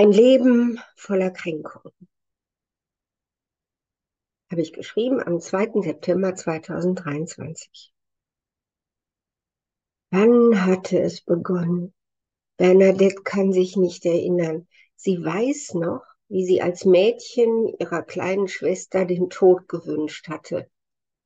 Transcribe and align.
Ein 0.00 0.12
Leben 0.12 0.80
voller 0.94 1.32
Kränkung. 1.32 1.90
Habe 4.48 4.60
ich 4.62 4.72
geschrieben 4.72 5.20
am 5.20 5.40
2. 5.40 5.82
September 5.82 6.36
2023. 6.36 7.92
Wann 10.12 10.64
hatte 10.64 11.00
es 11.00 11.20
begonnen? 11.22 11.92
Bernadette 12.58 13.22
kann 13.24 13.52
sich 13.52 13.76
nicht 13.76 14.06
erinnern. 14.06 14.68
Sie 14.94 15.16
weiß 15.16 15.74
noch, 15.74 16.04
wie 16.28 16.46
sie 16.46 16.62
als 16.62 16.84
Mädchen 16.84 17.66
ihrer 17.80 18.02
kleinen 18.02 18.46
Schwester 18.46 19.04
den 19.04 19.30
Tod 19.30 19.66
gewünscht 19.66 20.28
hatte. 20.28 20.70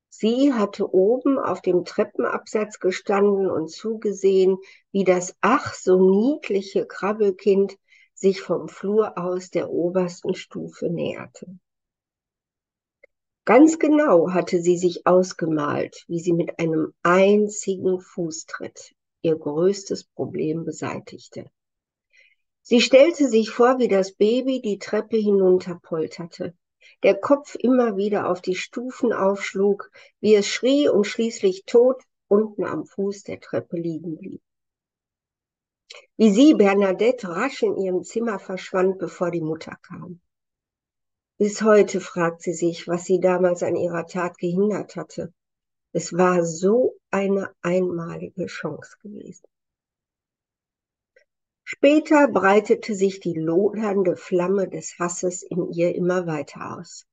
Sie 0.09 0.51
hatte 0.51 0.91
oben 0.91 1.37
auf 1.37 1.61
dem 1.61 1.85
Treppenabsatz 1.85 2.79
gestanden 2.79 3.51
und 3.51 3.69
zugesehen, 3.69 4.57
wie 4.91 5.03
das 5.03 5.35
ach 5.41 5.75
so 5.75 6.09
niedliche 6.09 6.87
Krabbelkind 6.87 7.77
sich 8.23 8.39
vom 8.39 8.69
Flur 8.69 9.17
aus 9.17 9.49
der 9.49 9.69
obersten 9.69 10.33
Stufe 10.33 10.89
näherte. 10.89 11.45
Ganz 13.43 13.79
genau 13.79 14.31
hatte 14.31 14.61
sie 14.61 14.77
sich 14.77 15.05
ausgemalt, 15.05 16.05
wie 16.07 16.21
sie 16.21 16.31
mit 16.31 16.57
einem 16.57 16.93
einzigen 17.03 17.99
Fußtritt 17.99 18.95
ihr 19.23 19.35
größtes 19.35 20.05
Problem 20.05 20.63
beseitigte. 20.63 21.51
Sie 22.61 22.79
stellte 22.79 23.27
sich 23.27 23.49
vor, 23.49 23.77
wie 23.79 23.89
das 23.89 24.13
Baby 24.13 24.61
die 24.61 24.79
Treppe 24.79 25.17
hinunterpolterte, 25.17 26.53
der 27.03 27.19
Kopf 27.19 27.55
immer 27.55 27.97
wieder 27.97 28.29
auf 28.29 28.39
die 28.39 28.55
Stufen 28.55 29.11
aufschlug, 29.11 29.91
wie 30.21 30.35
es 30.35 30.47
schrie 30.47 30.87
und 30.87 31.03
schließlich 31.03 31.65
tot 31.65 32.01
unten 32.29 32.63
am 32.63 32.85
Fuß 32.85 33.23
der 33.23 33.41
Treppe 33.41 33.75
liegen 33.75 34.17
blieb 34.17 34.41
wie 36.17 36.31
sie, 36.31 36.53
Bernadette, 36.53 37.27
rasch 37.27 37.63
in 37.63 37.77
ihrem 37.77 38.03
Zimmer 38.03 38.39
verschwand, 38.39 38.99
bevor 38.99 39.31
die 39.31 39.41
Mutter 39.41 39.77
kam. 39.81 40.21
Bis 41.37 41.61
heute 41.61 41.99
fragt 41.99 42.41
sie 42.41 42.53
sich, 42.53 42.87
was 42.87 43.05
sie 43.05 43.19
damals 43.19 43.63
an 43.63 43.75
ihrer 43.75 44.05
Tat 44.05 44.37
gehindert 44.37 44.95
hatte. 44.95 45.33
Es 45.91 46.13
war 46.13 46.45
so 46.45 46.95
eine 47.11 47.53
einmalige 47.61 48.45
Chance 48.45 48.97
gewesen. 49.01 49.45
Später 51.63 52.27
breitete 52.27 52.93
sich 52.93 53.19
die 53.19 53.33
lodernde 53.33 54.15
Flamme 54.15 54.67
des 54.67 54.97
Hasses 54.99 55.43
in 55.43 55.71
ihr 55.71 55.95
immer 55.95 56.27
weiter 56.27 56.77
aus. 56.77 57.05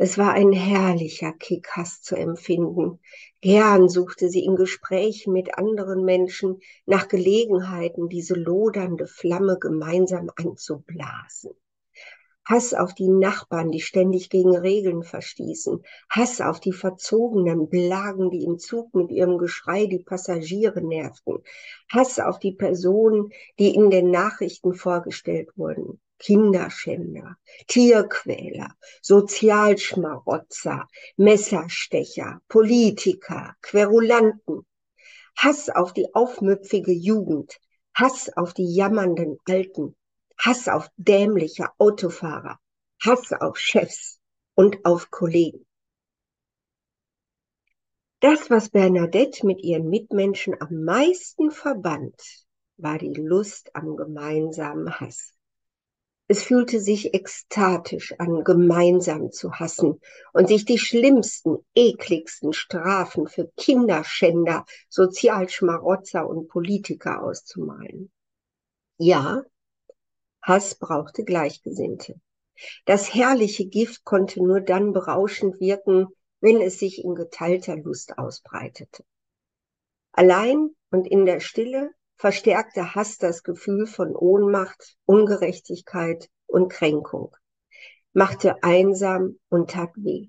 Es 0.00 0.16
war 0.16 0.32
ein 0.32 0.52
herrlicher 0.52 1.32
Kick, 1.32 1.70
Hass 1.72 2.02
zu 2.02 2.14
empfinden. 2.14 3.00
Gern 3.40 3.88
suchte 3.88 4.28
sie 4.28 4.44
in 4.44 4.54
Gesprächen 4.54 5.32
mit 5.32 5.58
anderen 5.58 6.04
Menschen 6.04 6.60
nach 6.86 7.08
Gelegenheiten, 7.08 8.08
diese 8.08 8.34
lodernde 8.34 9.08
Flamme 9.08 9.58
gemeinsam 9.58 10.30
anzublasen. 10.36 11.50
Hass 12.44 12.74
auf 12.74 12.94
die 12.94 13.08
Nachbarn, 13.08 13.72
die 13.72 13.80
ständig 13.80 14.30
gegen 14.30 14.56
Regeln 14.56 15.02
verstießen. 15.02 15.82
Hass 16.08 16.40
auf 16.40 16.60
die 16.60 16.72
verzogenen 16.72 17.68
Blagen, 17.68 18.30
die 18.30 18.44
im 18.44 18.60
Zug 18.60 18.94
mit 18.94 19.10
ihrem 19.10 19.36
Geschrei 19.36 19.86
die 19.86 19.98
Passagiere 19.98 20.80
nervten. 20.80 21.42
Hass 21.90 22.20
auf 22.20 22.38
die 22.38 22.52
Personen, 22.52 23.30
die 23.58 23.74
in 23.74 23.90
den 23.90 24.12
Nachrichten 24.12 24.74
vorgestellt 24.74 25.48
wurden. 25.56 26.00
Kinderschänder, 26.18 27.36
Tierquäler, 27.66 28.74
Sozialschmarotzer, 29.02 30.88
Messerstecher, 31.16 32.40
Politiker, 32.48 33.54
Querulanten, 33.62 34.66
Hass 35.36 35.68
auf 35.68 35.92
die 35.92 36.12
aufmüpfige 36.14 36.92
Jugend, 36.92 37.58
Hass 37.94 38.28
auf 38.36 38.54
die 38.54 38.74
jammernden 38.74 39.38
Alten, 39.48 39.96
Hass 40.36 40.68
auf 40.68 40.88
dämliche 40.96 41.68
Autofahrer, 41.78 42.58
Hass 43.02 43.32
auf 43.32 43.58
Chefs 43.58 44.20
und 44.54 44.84
auf 44.84 45.10
Kollegen. 45.10 45.64
Das, 48.20 48.50
was 48.50 48.70
Bernadette 48.70 49.46
mit 49.46 49.62
ihren 49.62 49.88
Mitmenschen 49.88 50.60
am 50.60 50.82
meisten 50.82 51.52
verband, 51.52 52.20
war 52.76 52.98
die 52.98 53.14
Lust 53.14 53.70
am 53.76 53.96
gemeinsamen 53.96 54.98
Hass. 54.98 55.37
Es 56.30 56.42
fühlte 56.42 56.78
sich 56.78 57.14
ekstatisch 57.14 58.14
an, 58.18 58.44
gemeinsam 58.44 59.32
zu 59.32 59.54
hassen 59.54 59.98
und 60.34 60.48
sich 60.48 60.66
die 60.66 60.78
schlimmsten, 60.78 61.56
ekligsten 61.74 62.52
Strafen 62.52 63.26
für 63.26 63.50
Kinderschänder, 63.56 64.66
Sozialschmarotzer 64.90 66.28
und 66.28 66.48
Politiker 66.48 67.22
auszumalen. 67.22 68.12
Ja, 68.98 69.42
Hass 70.42 70.74
brauchte 70.74 71.24
Gleichgesinnte. 71.24 72.20
Das 72.84 73.14
herrliche 73.14 73.66
Gift 73.66 74.04
konnte 74.04 74.42
nur 74.42 74.60
dann 74.60 74.92
berauschend 74.92 75.60
wirken, 75.60 76.08
wenn 76.40 76.60
es 76.60 76.78
sich 76.78 77.02
in 77.02 77.14
geteilter 77.14 77.76
Lust 77.76 78.18
ausbreitete. 78.18 79.02
Allein 80.12 80.74
und 80.90 81.06
in 81.06 81.24
der 81.24 81.40
Stille 81.40 81.90
verstärkte 82.18 82.96
Hass 82.96 83.16
das 83.18 83.44
Gefühl 83.44 83.86
von 83.86 84.14
Ohnmacht, 84.14 84.96
Ungerechtigkeit 85.06 86.28
und 86.46 86.68
Kränkung, 86.68 87.34
machte 88.12 88.62
einsam 88.62 89.38
und 89.48 89.70
tat 89.70 89.90
weh. 89.94 90.28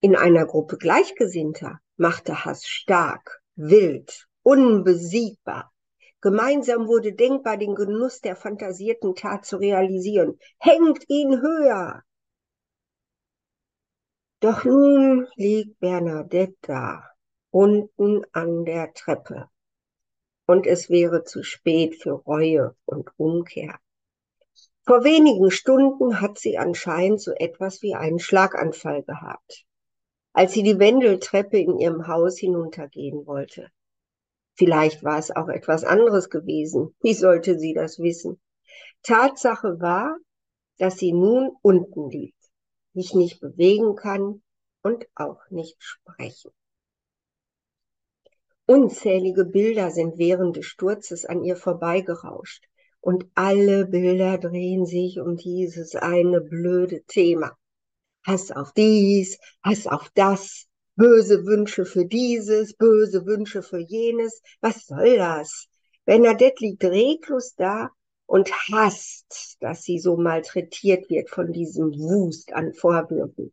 In 0.00 0.14
einer 0.14 0.46
Gruppe 0.46 0.78
Gleichgesinnter 0.78 1.80
machte 1.96 2.44
Hass 2.44 2.66
stark, 2.66 3.42
wild, 3.56 4.28
unbesiegbar. 4.42 5.72
Gemeinsam 6.20 6.86
wurde 6.86 7.12
denkbar, 7.12 7.56
den 7.56 7.74
Genuss 7.74 8.20
der 8.20 8.36
fantasierten 8.36 9.14
Tat 9.14 9.44
zu 9.44 9.56
realisieren. 9.56 10.38
Hängt 10.58 11.04
ihn 11.08 11.40
höher! 11.40 12.02
Doch 14.40 14.64
nun 14.64 15.26
liegt 15.34 15.80
Bernadette 15.80 16.56
da, 16.62 17.04
unten 17.50 18.22
an 18.32 18.64
der 18.64 18.92
Treppe 18.92 19.48
und 20.46 20.66
es 20.66 20.88
wäre 20.88 21.24
zu 21.24 21.42
spät 21.42 21.96
für 21.96 22.12
Reue 22.12 22.74
und 22.84 23.10
Umkehr. 23.16 23.78
Vor 24.84 25.02
wenigen 25.02 25.50
Stunden 25.50 26.20
hat 26.20 26.38
sie 26.38 26.58
anscheinend 26.58 27.20
so 27.20 27.32
etwas 27.32 27.82
wie 27.82 27.94
einen 27.94 28.20
Schlaganfall 28.20 29.02
gehabt, 29.02 29.64
als 30.32 30.52
sie 30.52 30.62
die 30.62 30.78
Wendeltreppe 30.78 31.58
in 31.58 31.78
ihrem 31.78 32.06
Haus 32.06 32.38
hinuntergehen 32.38 33.26
wollte. 33.26 33.68
Vielleicht 34.54 35.02
war 35.02 35.18
es 35.18 35.34
auch 35.34 35.48
etwas 35.48 35.84
anderes 35.84 36.30
gewesen. 36.30 36.94
Wie 37.00 37.14
sollte 37.14 37.58
sie 37.58 37.74
das 37.74 37.98
wissen? 37.98 38.40
Tatsache 39.02 39.80
war, 39.80 40.16
dass 40.78 40.98
sie 40.98 41.12
nun 41.12 41.50
unten 41.62 42.08
liegt, 42.08 42.42
sich 42.94 43.14
nicht 43.14 43.40
bewegen 43.40 43.96
kann 43.96 44.42
und 44.82 45.06
auch 45.14 45.40
nicht 45.50 45.76
sprechen. 45.78 46.52
Unzählige 48.68 49.44
Bilder 49.44 49.92
sind 49.92 50.18
während 50.18 50.56
des 50.56 50.66
Sturzes 50.66 51.24
an 51.24 51.44
ihr 51.44 51.54
vorbeigerauscht. 51.56 52.64
Und 53.00 53.24
alle 53.36 53.86
Bilder 53.86 54.38
drehen 54.38 54.86
sich 54.86 55.20
um 55.20 55.36
dieses 55.36 55.94
eine 55.94 56.40
blöde 56.40 57.04
Thema. 57.04 57.56
Hass 58.26 58.50
auf 58.50 58.72
dies, 58.72 59.38
Hass 59.62 59.86
auf 59.86 60.10
das, 60.16 60.66
böse 60.96 61.46
Wünsche 61.46 61.84
für 61.84 62.06
dieses, 62.06 62.74
böse 62.74 63.24
Wünsche 63.24 63.62
für 63.62 63.78
jenes. 63.78 64.42
Was 64.60 64.86
soll 64.86 65.16
das? 65.16 65.68
Bernadette 66.04 66.64
liegt 66.64 66.82
reglos 66.84 67.54
da 67.54 67.90
und 68.26 68.50
hasst, 68.72 69.58
dass 69.60 69.84
sie 69.84 70.00
so 70.00 70.16
malträtiert 70.16 71.08
wird 71.08 71.30
von 71.30 71.52
diesem 71.52 71.92
Wust 71.92 72.52
an 72.52 72.74
Vorwürfen. 72.74 73.52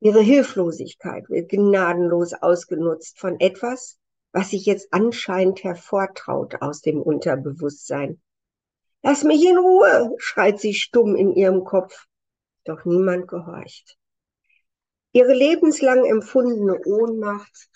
Ihre 0.00 0.20
Hilflosigkeit 0.20 1.28
wird 1.28 1.50
gnadenlos 1.50 2.32
ausgenutzt 2.32 3.20
von 3.20 3.38
etwas, 3.38 3.99
was 4.32 4.50
sich 4.50 4.66
jetzt 4.66 4.92
anscheinend 4.92 5.64
hervortraut 5.64 6.60
aus 6.60 6.80
dem 6.80 7.02
Unterbewusstsein. 7.02 8.20
Lass 9.02 9.24
mich 9.24 9.44
in 9.44 9.56
Ruhe, 9.56 10.14
schreit 10.18 10.60
sie 10.60 10.74
stumm 10.74 11.16
in 11.16 11.32
ihrem 11.32 11.64
Kopf. 11.64 12.06
Doch 12.64 12.84
niemand 12.84 13.28
gehorcht. 13.28 13.96
Ihre 15.12 15.32
lebenslang 15.32 16.04
empfundene 16.04 16.78
Ohnmacht 16.84 17.68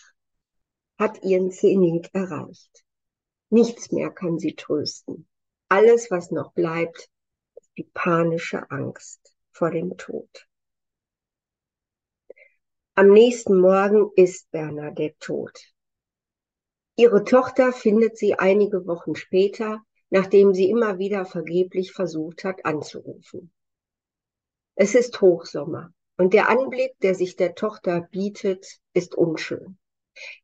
hat 0.99 1.23
ihren 1.25 1.51
Zenit 1.51 2.11
erreicht. 2.13 2.85
Nichts 3.51 3.91
mehr 3.91 4.11
kann 4.11 4.39
sie 4.39 4.55
trösten. 4.55 5.27
Alles, 5.69 6.11
was 6.11 6.31
noch 6.31 6.53
bleibt, 6.53 7.09
ist 7.57 7.71
die 7.77 7.91
panische 7.95 8.71
Angst 8.71 9.35
vor 9.51 9.71
dem 9.71 9.97
Tod. 9.97 10.47
Am 12.95 13.09
nächsten 13.09 13.59
Morgen 13.59 14.13
ist 14.15 14.51
Bernadette 14.53 15.17
tot. 15.19 15.74
Ihre 16.97 17.25
Tochter 17.25 17.73
findet 17.73 18.17
sie 18.17 18.35
einige 18.35 18.87
Wochen 18.87 19.17
später, 19.17 19.83
nachdem 20.11 20.55
sie 20.55 20.71
immer 20.71 20.99
wieder 20.99 21.25
vergeblich 21.25 21.93
versucht 21.93 22.45
hat 22.45 22.65
anzurufen. 22.65 23.53
Es 24.77 24.95
ist 24.95 25.21
Hochsommer 25.21 25.93
und 26.17 26.35
der 26.35 26.49
Anblick, 26.49 26.93
der 27.01 27.17
sich 27.17 27.35
der 27.35 27.57
Tochter 27.57 28.03
bietet, 28.13 28.79
ist 28.93 29.17
unschön. 29.17 29.77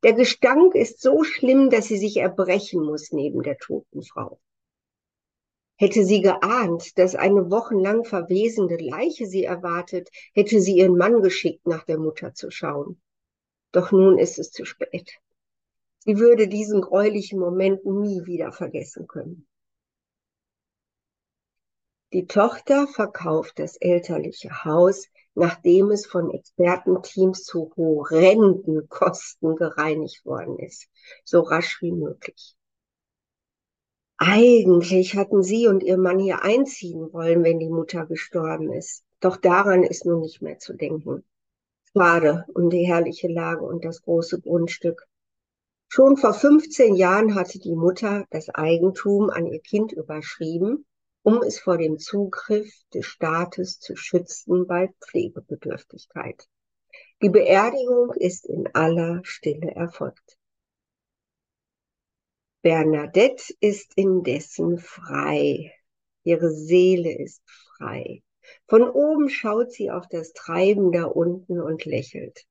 Der 0.03 0.15
Gestank 0.15 0.75
ist 0.75 1.01
so 1.01 1.23
schlimm, 1.23 1.71
dass 1.71 1.87
sie 1.87 1.99
sich 1.99 2.17
erbrechen 2.17 2.83
muss 2.83 3.13
neben 3.13 3.43
der 3.45 3.57
toten 3.57 4.03
Frau. 4.03 4.41
Hätte 5.77 6.05
sie 6.05 6.21
geahnt, 6.21 6.99
dass 6.99 7.15
eine 7.15 7.51
wochenlang 7.51 8.05
verwesende 8.05 8.77
Leiche 8.77 9.27
sie 9.27 9.45
erwartet, 9.45 10.11
hätte 10.35 10.61
sie 10.61 10.79
ihren 10.79 10.97
Mann 10.97 11.23
geschickt, 11.23 11.67
nach 11.67 11.85
der 11.85 11.99
Mutter 11.99 12.35
zu 12.35 12.51
schauen. 12.51 13.01
Doch 13.71 13.93
nun 13.93 14.19
ist 14.19 14.39
es 14.41 14.51
zu 14.51 14.65
spät. 14.65 15.13
Sie 16.01 16.19
würde 16.19 16.49
diesen 16.49 16.81
gräulichen 16.81 17.39
Moment 17.39 17.85
nie 17.85 18.25
wieder 18.25 18.53
vergessen 18.53 19.07
können. 19.07 19.47
Die 22.13 22.27
Tochter 22.27 22.89
verkauft 22.89 23.59
das 23.59 23.77
elterliche 23.77 24.65
Haus, 24.65 25.07
nachdem 25.35 25.91
es 25.91 26.07
von 26.07 26.31
Expertenteams 26.31 27.45
zu 27.45 27.73
horrenden 27.77 28.89
Kosten 28.89 29.55
gereinigt 29.55 30.25
worden 30.25 30.59
ist, 30.59 30.89
so 31.25 31.41
rasch 31.41 31.81
wie 31.83 31.93
möglich. 31.93 32.57
Eigentlich 34.17 35.17
hatten 35.17 35.43
sie 35.43 35.69
und 35.69 35.83
ihr 35.83 35.99
Mann 35.99 36.19
hier 36.19 36.43
einziehen 36.43 37.13
wollen, 37.13 37.45
wenn 37.45 37.59
die 37.59 37.71
Mutter 37.71 38.07
gestorben 38.07 38.73
ist. 38.73 39.05
Doch 39.21 39.37
daran 39.37 39.83
ist 39.83 40.05
nun 40.05 40.21
nicht 40.21 40.43
mehr 40.43 40.59
zu 40.59 40.75
denken. 40.75 41.25
Schade 41.93 42.45
um 42.55 42.71
die 42.71 42.85
herrliche 42.87 43.29
Lage 43.29 43.65
und 43.65 43.85
das 43.85 44.03
große 44.03 44.41
Grundstück. 44.41 45.07
Schon 45.93 46.17
vor 46.17 46.35
15 46.35 46.95
Jahren 46.95 47.35
hatte 47.35 47.59
die 47.59 47.75
Mutter 47.75 48.25
das 48.31 48.49
Eigentum 48.51 49.29
an 49.29 49.47
ihr 49.47 49.59
Kind 49.59 49.91
überschrieben, 49.91 50.87
um 51.25 51.43
es 51.43 51.59
vor 51.59 51.79
dem 51.79 51.99
Zugriff 51.99 52.73
des 52.95 53.07
Staates 53.07 53.81
zu 53.81 53.97
schützen 53.97 54.69
bei 54.69 54.95
Pflegebedürftigkeit. 55.01 56.49
Die 57.23 57.29
Beerdigung 57.29 58.13
ist 58.15 58.47
in 58.47 58.69
aller 58.73 59.21
Stille 59.25 59.73
erfolgt. 59.73 60.39
Bernadette 62.63 63.53
ist 63.59 63.91
indessen 63.97 64.79
frei. 64.79 65.73
Ihre 66.23 66.53
Seele 66.53 67.19
ist 67.19 67.43
frei. 67.77 68.23
Von 68.69 68.89
oben 68.89 69.29
schaut 69.29 69.73
sie 69.73 69.91
auf 69.91 70.07
das 70.09 70.35
Treiben 70.35 70.93
da 70.93 71.07
unten 71.07 71.61
und 71.61 71.85
lächelt. 71.85 72.47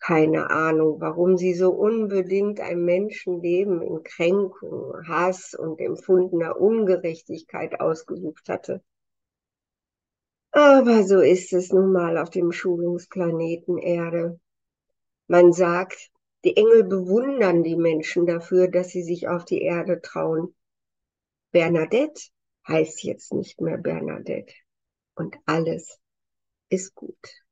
Keine 0.00 0.50
Ahnung, 0.50 1.00
warum 1.00 1.36
sie 1.38 1.54
so 1.54 1.70
unbedingt 1.70 2.60
ein 2.60 2.84
Menschenleben 2.84 3.80
in 3.80 4.02
Kränkung, 4.02 4.94
Hass 5.08 5.54
und 5.54 5.80
empfundener 5.80 6.60
Ungerechtigkeit 6.60 7.80
ausgesucht 7.80 8.48
hatte. 8.48 8.82
Aber 10.52 11.02
so 11.02 11.20
ist 11.20 11.52
es 11.52 11.72
nun 11.72 11.90
mal 11.90 12.16
auf 12.18 12.30
dem 12.30 12.52
Schulungsplaneten 12.52 13.78
Erde. 13.78 14.38
Man 15.26 15.52
sagt, 15.52 16.10
die 16.44 16.56
Engel 16.56 16.84
bewundern 16.84 17.62
die 17.62 17.76
Menschen 17.76 18.26
dafür, 18.26 18.68
dass 18.68 18.90
sie 18.90 19.02
sich 19.02 19.26
auf 19.26 19.44
die 19.44 19.62
Erde 19.62 20.00
trauen. 20.02 20.54
Bernadette 21.50 22.28
heißt 22.68 23.02
jetzt 23.02 23.32
nicht 23.32 23.60
mehr 23.60 23.78
Bernadette. 23.78 24.52
Und 25.14 25.36
alles 25.46 25.98
ist 26.68 26.94
gut. 26.94 27.43